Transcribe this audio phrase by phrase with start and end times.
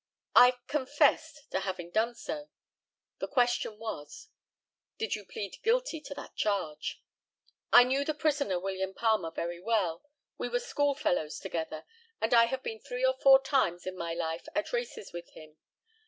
[0.35, 2.49] ]I "confessed" to having done so.
[3.19, 4.29] [The question was,
[4.97, 7.03] "Did you plead guilty to that charge?"]
[7.71, 10.03] I knew the prisoner William Palmer very well
[10.39, 11.85] we were schoolfellows together;
[12.19, 15.57] and I have been three or four times in my life at races with him.